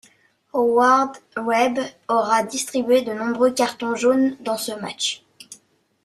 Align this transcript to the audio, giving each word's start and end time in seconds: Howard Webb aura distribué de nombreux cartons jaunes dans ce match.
Howard 0.55 1.19
Webb 1.37 1.77
aura 2.07 2.43
distribué 2.43 3.03
de 3.03 3.13
nombreux 3.13 3.51
cartons 3.53 3.93
jaunes 3.93 4.35
dans 4.39 4.57
ce 4.57 4.71
match. 4.71 5.23